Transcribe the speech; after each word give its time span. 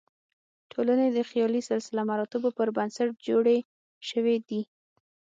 ټولنې 0.71 1.07
د 1.11 1.19
خیالي 1.29 1.61
سلسله 1.69 2.01
مراتبو 2.11 2.49
پر 2.57 2.67
بنسټ 2.77 3.09
جوړې 3.27 3.57
شوې 4.09 4.35
دي. 4.47 4.61